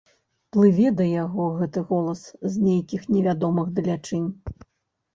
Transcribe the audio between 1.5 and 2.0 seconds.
гэты